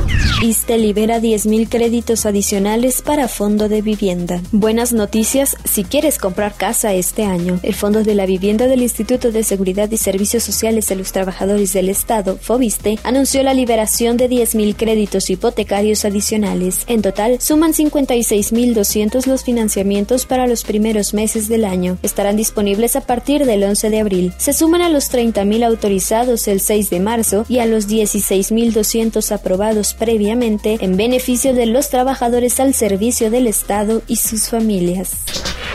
ISTE 0.43 0.79
libera 0.79 1.21
10.000 1.21 1.69
créditos 1.69 2.27
adicionales 2.27 3.03
para 3.03 3.29
fondo 3.29 3.69
de 3.69 3.83
vivienda. 3.83 4.41
Buenas 4.51 4.93
noticias 4.93 5.57
si 5.63 5.85
quieres 5.85 6.19
comprar 6.19 6.57
casa 6.57 6.93
este 6.93 7.25
año. 7.25 7.61
El 7.63 7.75
Fondo 7.75 8.03
de 8.03 8.17
la 8.17 8.27
Vivienda 8.27 8.67
del 8.67 8.83
Instituto 8.83 9.31
de 9.31 9.45
Seguridad 9.45 9.89
y 9.93 9.97
Servicios 9.97 10.43
Sociales 10.43 10.72
de 10.73 10.97
los 10.97 11.13
Trabajadores 11.13 11.73
del 11.73 11.89
Estado, 11.89 12.39
FOBISTE, 12.41 12.99
anunció 13.05 13.43
la 13.43 13.53
liberación 13.53 14.17
de 14.17 14.29
10.000 14.31 14.75
créditos 14.75 15.29
hipotecarios 15.29 16.05
adicionales. 16.05 16.85
En 16.87 17.03
total, 17.03 17.41
suman 17.41 17.75
56.200 17.75 19.27
los 19.27 19.45
financiamientos 19.45 20.25
para 20.25 20.47
los 20.47 20.65
primeros 20.65 21.13
meses 21.13 21.49
del 21.49 21.65
año. 21.65 21.99
Estarán 22.03 22.37
disponibles 22.37 22.97
a 22.97 23.03
partir 23.03 23.45
del 23.45 23.63
11 23.63 23.91
de 23.91 24.01
abril. 24.01 24.33
Se 24.39 24.53
suman 24.53 24.83
a 24.83 24.89
los 24.89 25.13
30.000 25.13 25.65
autorizados 25.65 26.49
el 26.49 26.61
6 26.61 26.91
de 26.91 27.01
marzo 27.01 27.45
y 27.49 27.59
a 27.59 27.67
los 27.67 27.89
16.200 27.89 29.31
aprobados 29.33 29.95
previamente 29.95 30.79
en 30.81 30.97
beneficio 30.97 31.55
de 31.55 31.67
los 31.67 31.91
trabajadores 31.91 32.59
al 32.61 32.75
servicio 32.75 33.31
del 33.31 33.47
Estado 33.47 34.03
y 34.07 34.17
sus 34.17 34.49
familias. 34.49 35.11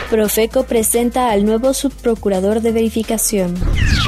Profeco 0.10 0.64
presenta 0.64 1.32
al 1.32 1.44
nuevo 1.44 1.74
subprocurador 1.74 2.62
de 2.62 2.72
verificación. 2.72 3.56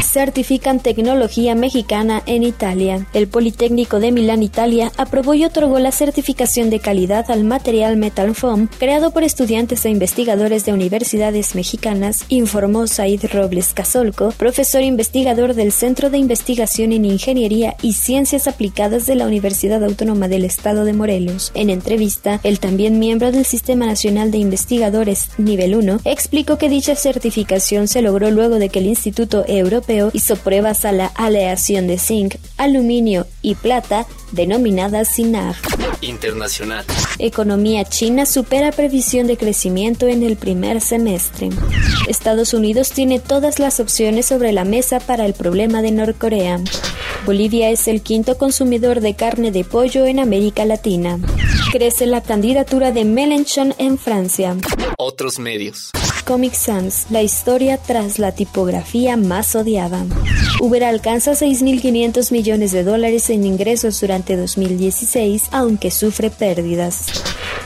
Certifican 0.01 0.79
tecnología 0.79 1.55
mexicana 1.55 2.23
en 2.25 2.43
Italia. 2.43 3.05
El 3.13 3.27
Politécnico 3.27 3.99
de 3.99 4.13
Milán, 4.13 4.41
Italia, 4.41 4.93
aprobó 4.95 5.33
y 5.33 5.43
otorgó 5.43 5.77
la 5.77 5.91
certificación 5.91 6.69
de 6.69 6.79
calidad 6.79 7.29
al 7.29 7.43
material 7.43 7.97
Metal 7.97 8.33
Foam 8.33 8.69
creado 8.79 9.11
por 9.11 9.23
estudiantes 9.23 9.85
e 9.85 9.89
investigadores 9.89 10.65
de 10.65 10.71
universidades 10.71 11.53
mexicanas, 11.53 12.23
informó 12.29 12.87
Said 12.87 13.25
Robles 13.33 13.73
Casolco, 13.73 14.31
profesor 14.31 14.81
investigador 14.81 15.53
del 15.53 15.73
Centro 15.73 16.09
de 16.09 16.17
Investigación 16.17 16.93
en 16.93 17.03
Ingeniería 17.03 17.75
y 17.81 17.93
Ciencias 17.93 18.47
Aplicadas 18.47 19.05
de 19.05 19.15
la 19.15 19.27
Universidad 19.27 19.83
Autónoma 19.83 20.29
del 20.29 20.45
Estado 20.45 20.85
de 20.85 20.93
Morelos. 20.93 21.51
En 21.55 21.69
entrevista, 21.69 22.39
el 22.43 22.59
también 22.59 22.99
miembro 22.99 23.33
del 23.33 23.45
Sistema 23.45 23.85
Nacional 23.85 24.31
de 24.31 24.37
Investigadores 24.37 25.29
Nivel 25.37 25.75
1 25.75 25.88
explicó 26.03 26.57
que 26.57 26.69
dicha 26.69 26.95
certificación 26.95 27.87
se 27.87 28.01
logró 28.01 28.31
luego 28.31 28.59
de 28.59 28.69
que 28.69 28.79
el 28.79 28.85
Instituto 28.85 29.43
Europeo 29.47 30.11
hizo 30.13 30.35
pruebas 30.35 30.85
a 30.85 30.91
la 30.91 31.07
aleación 31.07 31.87
de 31.87 31.97
zinc, 31.97 32.35
aluminio 32.57 33.25
y 33.41 33.55
plata 33.55 34.05
denominada 34.31 35.05
SINAG. 35.05 35.55
Internacional. 36.01 36.85
Economía 37.17 37.83
china 37.85 38.25
supera 38.25 38.71
previsión 38.71 39.27
de 39.27 39.37
crecimiento 39.37 40.07
en 40.07 40.23
el 40.23 40.37
primer 40.37 40.81
semestre. 40.81 41.49
Estados 42.07 42.53
Unidos 42.53 42.91
tiene 42.91 43.19
todas 43.19 43.59
las 43.59 43.79
opciones 43.79 44.27
sobre 44.27 44.53
la 44.53 44.63
mesa 44.63 44.99
para 44.99 45.25
el 45.25 45.33
problema 45.33 45.81
de 45.81 45.91
Norcorea. 45.91 46.59
Bolivia 47.25 47.69
es 47.69 47.87
el 47.87 48.01
quinto 48.01 48.37
consumidor 48.37 49.01
de 49.01 49.15
carne 49.15 49.51
de 49.51 49.63
pollo 49.63 50.05
en 50.05 50.19
América 50.19 50.65
Latina. 50.65 51.19
Crece 51.71 52.05
la 52.05 52.21
candidatura 52.21 52.91
de 52.91 53.05
Mélenchon 53.05 53.75
en 53.77 53.97
Francia. 53.97 54.55
Otros 55.01 55.39
medios. 55.39 55.91
Comic 56.29 56.53
Sans, 56.53 57.07
la 57.09 57.23
historia 57.23 57.79
tras 57.79 58.19
la 58.19 58.31
tipografía 58.31 59.17
más 59.17 59.55
odiada. 59.55 60.05
Uber 60.61 60.83
alcanza 60.83 61.31
6.500 61.31 62.31
millones 62.31 62.71
de 62.71 62.83
dólares 62.83 63.31
en 63.31 63.47
ingresos 63.47 63.99
durante 63.99 64.37
2016, 64.37 65.47
aunque 65.49 65.89
sufre 65.89 66.29
pérdidas. 66.29 67.07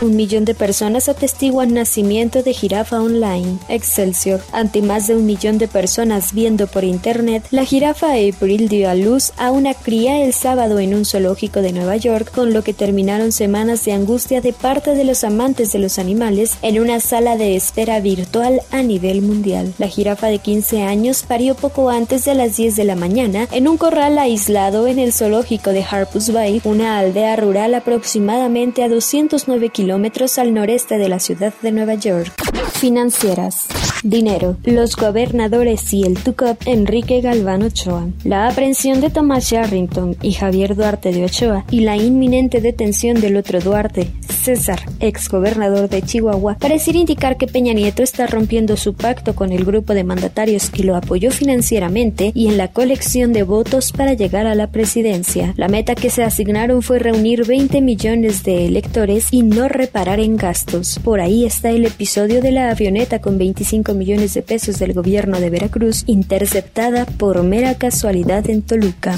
Un 0.01 0.15
millón 0.15 0.43
de 0.43 0.53
personas 0.53 1.07
atestiguan 1.07 1.73
nacimiento 1.73 2.43
de 2.43 2.53
jirafa 2.53 3.01
online. 3.01 3.57
Excelsior. 3.69 4.41
Ante 4.51 4.81
más 4.81 5.07
de 5.07 5.15
un 5.15 5.25
millón 5.25 5.57
de 5.57 5.67
personas 5.67 6.33
viendo 6.33 6.67
por 6.67 6.83
internet, 6.83 7.45
la 7.51 7.63
jirafa 7.63 8.13
April 8.13 8.67
dio 8.67 8.89
a 8.89 8.95
luz 8.95 9.31
a 9.37 9.51
una 9.51 9.73
cría 9.73 10.21
el 10.21 10.33
sábado 10.33 10.79
en 10.79 10.93
un 10.93 11.05
zoológico 11.05 11.61
de 11.61 11.71
Nueva 11.71 11.95
York, 11.95 12.31
con 12.33 12.53
lo 12.53 12.63
que 12.63 12.73
terminaron 12.73 13.31
semanas 13.31 13.85
de 13.85 13.93
angustia 13.93 14.41
de 14.41 14.51
parte 14.51 14.93
de 14.93 15.05
los 15.05 15.23
amantes 15.23 15.71
de 15.71 15.79
los 15.79 15.97
animales 15.99 16.57
en 16.61 16.81
una 16.81 16.99
sala 16.99 17.37
de 17.37 17.55
espera 17.55 17.99
virtual 18.01 18.52
a 18.71 18.81
nivel 18.83 19.21
mundial. 19.21 19.73
La 19.77 19.87
jirafa 19.87 20.27
de 20.27 20.39
15 20.39 20.83
años 20.83 21.23
parió 21.23 21.55
poco 21.55 21.89
antes 21.89 22.25
de 22.25 22.35
las 22.35 22.57
10 22.57 22.75
de 22.75 22.83
la 22.83 22.95
mañana 22.95 23.47
en 23.51 23.67
un 23.67 23.77
corral 23.77 24.17
aislado 24.17 24.87
en 24.87 24.99
el 24.99 25.13
zoológico 25.13 25.71
de 25.71 25.83
Harpus 25.83 26.31
Bay, 26.31 26.61
una 26.63 26.99
aldea 26.99 27.35
rural 27.35 27.73
aproximadamente 27.75 28.83
a 28.83 28.89
209 28.89 29.69
kilómetros 29.69 30.37
al 30.37 30.53
noreste 30.53 30.97
de 30.97 31.09
la 31.09 31.19
ciudad 31.19 31.53
de 31.61 31.71
Nueva 31.71 31.95
York. 31.95 32.31
Financieras. 32.73 33.67
Dinero. 34.03 34.57
Los 34.65 34.97
gobernadores 34.97 35.93
y 35.93 36.03
el 36.03 36.15
TUCOP 36.15 36.67
Enrique 36.67 37.21
Galván 37.21 37.63
Ochoa. 37.63 38.09
La 38.25 38.49
aprehensión 38.49 38.99
de 38.99 39.09
Tomás 39.09 39.49
Yarrington 39.49 40.17
y 40.21 40.33
Javier 40.33 40.75
Duarte 40.75 41.13
de 41.13 41.23
Ochoa 41.23 41.63
y 41.71 41.81
la 41.81 41.95
inminente 41.95 42.59
detención 42.59 43.21
del 43.21 43.37
otro 43.37 43.61
Duarte, 43.61 44.11
César, 44.43 44.81
ex 44.99 45.29
gobernador 45.29 45.87
de 45.87 46.01
Chihuahua, 46.01 46.57
pareciera 46.59 46.99
indicar 46.99 47.37
que 47.37 47.47
Peña 47.47 47.71
Nieto 47.71 48.03
está 48.03 48.27
rompiendo 48.27 48.75
su 48.75 48.93
pacto 48.93 49.35
con 49.35 49.53
el 49.53 49.63
grupo 49.63 49.93
de 49.93 50.03
mandatarios 50.03 50.69
que 50.69 50.83
lo 50.83 50.97
apoyó 50.97 51.31
financieramente 51.31 52.33
y 52.35 52.49
en 52.49 52.57
la 52.57 52.67
colección 52.67 53.31
de 53.31 53.43
votos 53.43 53.93
para 53.93 54.13
llegar 54.13 54.45
a 54.45 54.53
la 54.53 54.67
presidencia. 54.67 55.53
La 55.55 55.69
meta 55.69 55.95
que 55.95 56.09
se 56.09 56.23
asignaron 56.23 56.81
fue 56.81 56.99
reunir 56.99 57.45
20 57.45 57.79
millones 57.79 58.43
de 58.43 58.65
electores 58.65 59.27
y 59.31 59.43
no 59.43 59.69
reparar 59.69 60.19
en 60.19 60.35
gastos. 60.35 60.99
Por 61.01 61.21
ahí 61.21 61.45
está 61.45 61.69
el 61.69 61.85
episodio 61.85 62.41
de 62.41 62.51
la 62.51 62.69
avioneta 62.69 63.19
con 63.19 63.37
25 63.37 63.93
millones 63.93 64.33
de 64.33 64.41
pesos 64.41 64.77
del 64.77 64.93
gobierno 64.93 65.39
de 65.39 65.51
Veracruz 65.51 66.03
interceptada 66.05 67.05
por 67.05 67.41
mera 67.43 67.75
casualidad 67.75 68.49
en 68.49 68.61
Toluca. 68.61 69.17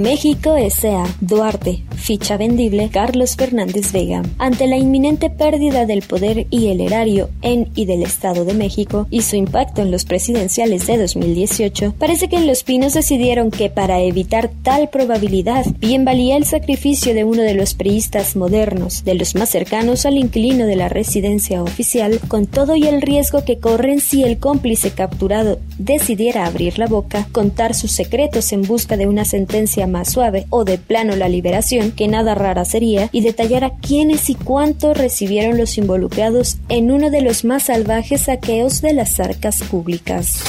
México 0.00 0.56
S.A. 0.56 1.04
Duarte. 1.20 1.82
Ficha 1.94 2.38
vendible 2.38 2.88
Carlos 2.88 3.36
Fernández 3.36 3.92
Vega. 3.92 4.22
Ante 4.38 4.66
la 4.66 4.78
inminente 4.78 5.28
pérdida 5.28 5.84
del 5.84 6.00
poder 6.00 6.46
y 6.48 6.68
el 6.68 6.80
erario 6.80 7.28
en 7.42 7.68
y 7.74 7.84
del 7.84 8.02
Estado 8.02 8.46
de 8.46 8.54
México 8.54 9.06
y 9.10 9.20
su 9.20 9.36
impacto 9.36 9.82
en 9.82 9.90
los 9.90 10.06
presidenciales 10.06 10.86
de 10.86 10.96
2018, 10.96 11.96
parece 11.98 12.30
que 12.30 12.40
Los 12.40 12.62
Pinos 12.62 12.94
decidieron 12.94 13.50
que 13.50 13.68
para 13.68 14.00
evitar 14.00 14.50
tal 14.62 14.88
probabilidad, 14.88 15.66
bien 15.78 16.06
valía 16.06 16.38
el 16.38 16.46
sacrificio 16.46 17.12
de 17.12 17.24
uno 17.24 17.42
de 17.42 17.54
los 17.54 17.74
priistas 17.74 18.36
modernos, 18.36 19.04
de 19.04 19.16
los 19.16 19.34
más 19.34 19.50
cercanos 19.50 20.06
al 20.06 20.16
inquilino 20.16 20.64
de 20.64 20.76
la 20.76 20.88
residencia 20.88 21.62
oficial, 21.62 22.18
con 22.28 22.46
todo 22.46 22.74
y 22.74 22.86
el 22.86 23.02
riesgo 23.02 23.44
que 23.44 23.58
corren 23.58 24.00
si 24.00 24.24
el 24.24 24.38
cómplice 24.38 24.92
capturado 24.92 25.58
decidiera 25.78 26.46
abrir 26.46 26.78
la 26.78 26.86
boca, 26.86 27.28
contar 27.32 27.74
sus 27.74 27.92
secretos 27.92 28.52
en 28.52 28.62
busca 28.62 28.96
de 28.96 29.06
una 29.06 29.26
sentencia 29.26 29.86
más 29.90 30.10
suave 30.10 30.46
o 30.50 30.64
de 30.64 30.78
plano 30.78 31.16
la 31.16 31.28
liberación, 31.28 31.92
que 31.92 32.08
nada 32.08 32.34
rara 32.34 32.64
sería, 32.64 33.08
y 33.12 33.20
detallar 33.20 33.64
a 33.64 33.76
quiénes 33.76 34.30
y 34.30 34.34
cuánto 34.34 34.94
recibieron 34.94 35.58
los 35.58 35.76
involucrados 35.78 36.58
en 36.68 36.90
uno 36.90 37.10
de 37.10 37.20
los 37.20 37.44
más 37.44 37.64
salvajes 37.64 38.22
saqueos 38.22 38.80
de 38.80 38.94
las 38.94 39.20
arcas 39.20 39.62
públicas. 39.62 40.42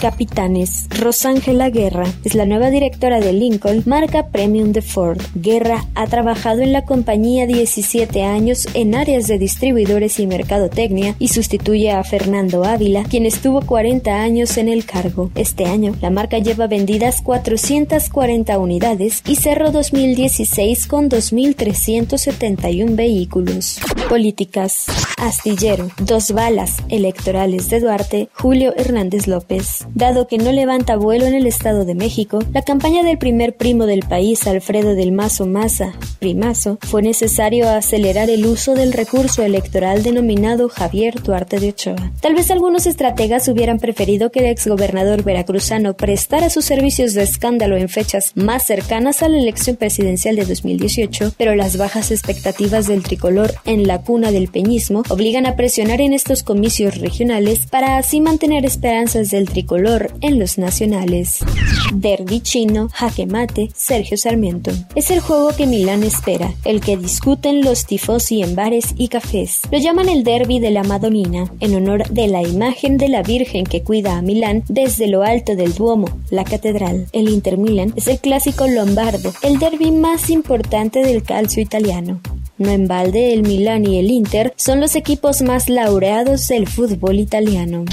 Capitanes. 0.00 0.86
Rosángela 0.90 1.70
Guerra 1.70 2.06
es 2.24 2.34
la 2.34 2.46
nueva 2.46 2.70
directora 2.70 3.20
de 3.20 3.32
Lincoln, 3.32 3.82
marca 3.86 4.28
premium 4.28 4.72
de 4.72 4.82
Ford. 4.82 5.20
Guerra 5.34 5.84
ha 5.94 6.06
trabajado 6.06 6.60
en 6.60 6.72
la 6.72 6.84
compañía 6.84 7.46
17 7.46 8.22
años 8.22 8.68
en 8.74 8.94
áreas 8.94 9.26
de 9.26 9.38
distribuidores 9.38 10.18
y 10.20 10.26
mercadotecnia 10.26 11.14
y 11.18 11.28
sustituye 11.28 11.90
a 11.90 12.02
Fernando 12.04 12.64
Ávila, 12.64 13.04
quien 13.04 13.26
estuvo 13.26 13.60
40 13.62 14.22
años 14.22 14.56
en 14.56 14.68
el 14.68 14.84
cargo. 14.84 15.30
Este 15.34 15.64
año, 15.64 15.94
la 16.00 16.10
marca 16.10 16.38
lleva 16.38 16.66
vendidas 16.66 17.20
440 17.22 18.58
unidades 18.58 19.22
y 19.26 19.36
cerró 19.36 19.70
2016 19.70 20.86
con 20.86 21.10
2.371 21.10 22.94
vehículos. 22.94 23.78
Políticas. 24.08 24.86
Astillero. 25.18 25.88
Dos 25.98 26.32
balas 26.32 26.76
electorales 26.88 27.70
de 27.70 27.80
Duarte, 27.80 28.28
Julio 28.34 28.74
Hernández 28.76 29.26
López. 29.26 29.65
Dado 29.94 30.26
que 30.26 30.38
no 30.38 30.52
levanta 30.52 30.96
vuelo 30.96 31.26
en 31.26 31.34
el 31.34 31.46
Estado 31.46 31.84
de 31.84 31.94
México, 31.94 32.38
la 32.52 32.62
campaña 32.62 33.02
del 33.02 33.18
primer 33.18 33.56
primo 33.56 33.86
del 33.86 34.00
país, 34.00 34.46
Alfredo 34.46 34.94
del 34.94 35.12
Mazo 35.12 35.46
Maza, 35.46 35.94
primazo, 36.18 36.78
fue 36.82 37.02
necesario 37.02 37.68
acelerar 37.68 38.30
el 38.30 38.46
uso 38.46 38.74
del 38.74 38.92
recurso 38.92 39.42
electoral 39.42 40.02
denominado 40.02 40.68
Javier 40.68 41.22
Duarte 41.22 41.60
de 41.60 41.70
Ochoa. 41.70 42.12
Tal 42.20 42.34
vez 42.34 42.50
algunos 42.50 42.86
estrategas 42.86 43.48
hubieran 43.48 43.78
preferido 43.78 44.30
que 44.30 44.40
el 44.40 44.46
exgobernador 44.46 45.22
veracruzano 45.22 45.94
prestara 45.94 46.50
sus 46.50 46.64
servicios 46.64 47.14
de 47.14 47.22
escándalo 47.22 47.76
en 47.76 47.88
fechas 47.88 48.32
más 48.34 48.64
cercanas 48.64 49.22
a 49.22 49.28
la 49.28 49.38
elección 49.38 49.76
presidencial 49.76 50.36
de 50.36 50.44
2018, 50.44 51.32
pero 51.36 51.54
las 51.54 51.76
bajas 51.76 52.10
expectativas 52.10 52.86
del 52.86 53.02
tricolor 53.02 53.54
en 53.64 53.86
la 53.86 54.02
cuna 54.02 54.30
del 54.30 54.48
peñismo 54.48 55.02
obligan 55.08 55.46
a 55.46 55.56
presionar 55.56 56.00
en 56.00 56.12
estos 56.12 56.42
comicios 56.42 56.98
regionales 56.98 57.66
para 57.66 57.98
así 57.98 58.20
mantener 58.20 58.64
esperanzas 58.64 59.30
del 59.30 59.45
del 59.46 59.52
tricolor 59.52 60.10
en 60.20 60.38
los 60.38 60.58
nacionales. 60.58 61.38
Derby 61.94 62.40
chino, 62.40 62.88
jaque 62.92 63.26
mate, 63.26 63.70
Sergio 63.74 64.16
Sarmiento. 64.16 64.72
Es 64.94 65.10
el 65.10 65.20
juego 65.20 65.50
que 65.56 65.66
Milán 65.66 66.02
espera, 66.02 66.52
el 66.64 66.80
que 66.80 66.96
discuten 66.96 67.62
los 67.62 67.86
tifosi 67.86 68.42
en 68.42 68.54
bares 68.54 68.94
y 68.96 69.08
cafés. 69.08 69.62
Lo 69.70 69.78
llaman 69.78 70.08
el 70.08 70.24
derby 70.24 70.58
de 70.58 70.70
la 70.70 70.82
Madonina, 70.82 71.50
en 71.60 71.74
honor 71.74 72.08
de 72.08 72.28
la 72.28 72.42
imagen 72.42 72.96
de 72.98 73.08
la 73.08 73.22
Virgen 73.22 73.64
que 73.64 73.82
cuida 73.82 74.16
a 74.16 74.22
Milán 74.22 74.64
desde 74.68 75.06
lo 75.06 75.22
alto 75.22 75.54
del 75.54 75.74
Duomo, 75.74 76.08
la 76.30 76.44
catedral. 76.44 77.06
El 77.12 77.28
Inter 77.28 77.58
Milan 77.58 77.92
es 77.96 78.08
el 78.08 78.18
clásico 78.18 78.66
lombardo, 78.66 79.32
el 79.42 79.58
derby 79.58 79.92
más 79.92 80.30
importante 80.30 81.00
del 81.00 81.22
calcio 81.22 81.62
italiano. 81.62 82.20
No 82.58 82.70
en 82.70 82.88
balde, 82.88 83.34
el 83.34 83.42
Milan 83.42 83.86
y 83.86 83.98
el 83.98 84.10
Inter 84.10 84.54
son 84.56 84.80
los 84.80 84.96
equipos 84.96 85.42
más 85.42 85.68
laureados 85.68 86.48
del 86.48 86.66
fútbol 86.66 87.20
italiano. 87.20 87.84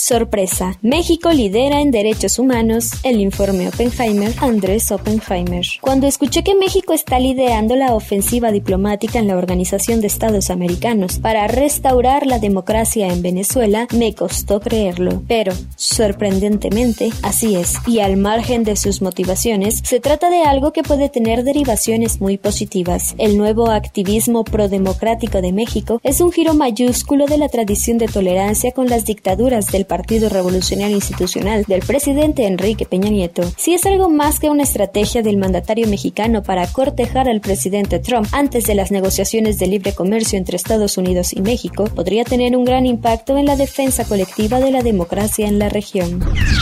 Sorpresa. 0.00 0.78
México 0.80 1.30
lidera 1.30 1.82
en 1.82 1.90
derechos 1.90 2.38
humanos 2.38 2.92
el 3.02 3.20
informe 3.20 3.68
Oppenheimer, 3.68 4.32
Andrés 4.40 4.90
Oppenheimer. 4.90 5.64
Cuando 5.82 6.06
escuché 6.06 6.42
que 6.42 6.54
México 6.54 6.94
está 6.94 7.20
liderando 7.20 7.76
la 7.76 7.94
ofensiva 7.94 8.50
diplomática 8.50 9.18
en 9.18 9.28
la 9.28 9.36
Organización 9.36 10.00
de 10.00 10.06
Estados 10.06 10.48
Americanos 10.48 11.18
para 11.18 11.46
restaurar 11.48 12.26
la 12.26 12.38
democracia 12.38 13.08
en 13.08 13.20
Venezuela, 13.20 13.88
me 13.92 14.14
costó 14.14 14.60
creerlo. 14.60 15.22
Pero, 15.28 15.52
sorprendentemente, 15.76 17.10
así 17.22 17.56
es. 17.56 17.74
Y 17.86 18.00
al 18.00 18.16
margen 18.16 18.64
de 18.64 18.76
sus 18.76 19.02
motivaciones, 19.02 19.82
se 19.84 20.00
trata 20.00 20.30
de 20.30 20.44
algo 20.44 20.72
que 20.72 20.82
puede 20.82 21.10
tener 21.10 21.44
derivaciones 21.44 22.22
muy 22.22 22.38
positivas. 22.38 23.14
El 23.18 23.36
nuevo 23.36 23.68
activismo 23.68 24.44
prodemocrático 24.44 25.42
de 25.42 25.52
México 25.52 26.00
es 26.02 26.22
un 26.22 26.32
giro 26.32 26.54
mayúsculo 26.54 27.26
de 27.26 27.36
la 27.36 27.50
tradición 27.50 27.98
de 27.98 28.08
tolerancia 28.08 28.72
con 28.72 28.88
las 28.88 29.04
dictaduras 29.04 29.66
de 29.66 29.89
Partido 29.90 30.28
Revolucionario 30.28 30.94
Institucional 30.94 31.64
del 31.64 31.80
presidente 31.80 32.46
Enrique 32.46 32.86
Peña 32.86 33.10
Nieto, 33.10 33.42
si 33.56 33.74
es 33.74 33.84
algo 33.86 34.08
más 34.08 34.38
que 34.38 34.48
una 34.48 34.62
estrategia 34.62 35.20
del 35.20 35.36
mandatario 35.36 35.88
mexicano 35.88 36.44
para 36.44 36.68
cortejar 36.68 37.28
al 37.28 37.40
presidente 37.40 37.98
Trump 37.98 38.28
antes 38.30 38.66
de 38.66 38.76
las 38.76 38.92
negociaciones 38.92 39.58
de 39.58 39.66
libre 39.66 39.92
comercio 39.92 40.38
entre 40.38 40.56
Estados 40.56 40.96
Unidos 40.96 41.32
y 41.32 41.42
México, 41.42 41.86
podría 41.92 42.22
tener 42.22 42.56
un 42.56 42.64
gran 42.64 42.86
impacto 42.86 43.36
en 43.36 43.46
la 43.46 43.56
defensa 43.56 44.04
colectiva 44.04 44.60
de 44.60 44.70
la 44.70 44.84
democracia 44.84 45.48
en 45.48 45.58
la 45.58 45.68
región. 45.68 46.20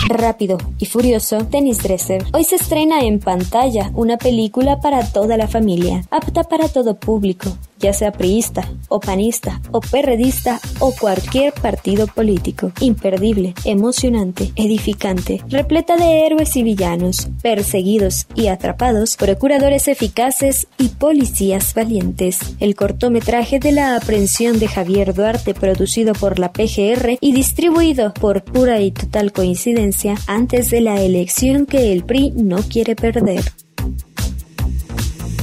Rápido 0.09 0.57
y 0.79 0.87
furioso, 0.87 1.41
Dennis 1.51 1.83
Dresser. 1.83 2.25
Hoy 2.33 2.45
se 2.45 2.57
estrena 2.57 3.01
en 3.01 3.19
pantalla 3.19 3.91
una 3.93 4.17
película 4.17 4.81
para 4.81 5.05
toda 5.05 5.37
la 5.37 5.49
familia, 5.49 6.03
apta 6.11 6.45
para 6.45 6.67
todo 6.71 6.99
público, 6.99 7.51
ya 7.79 7.93
sea 7.93 8.13
priista, 8.13 8.69
o 8.89 9.01
panista, 9.01 9.61
o 9.71 9.81
perredista, 9.81 10.61
o 10.81 10.93
cualquier 10.93 11.53
partido 11.53 12.07
político. 12.07 12.73
Imperdible, 12.81 13.55
emocionante, 13.65 14.53
edificante, 14.57 15.43
repleta 15.49 15.97
de 15.97 16.27
héroes 16.27 16.57
y 16.57 16.63
villanos, 16.63 17.29
perseguidos 17.43 18.27
y 18.35 18.49
atrapados, 18.49 19.17
procuradores 19.17 19.89
eficaces 19.89 20.67
y 20.79 20.89
policías 20.89 21.75
valientes. 21.75 22.39
El 22.61 22.75
cortometraje 22.75 23.59
de 23.59 23.73
la 23.73 23.97
aprehensión 23.97 24.59
de 24.59 24.69
Javier 24.69 25.15
Duarte, 25.15 25.55
producido 25.55 26.15
por 26.15 26.39
la 26.39 26.53
PGR 26.53 27.19
y 27.21 27.33
distribuido 27.33 28.13
por 28.15 28.43
pura 28.43 28.81
y 28.81 28.91
total 28.91 29.33
coincidencia 29.33 30.15
antes 30.27 30.71
de 30.71 30.81
la 30.81 31.01
elección 31.01 31.67
que 31.67 31.93
el 31.93 32.05
PRI 32.05 32.33
no 32.33 32.59
quiere 32.59 32.97
perder. 32.97 33.43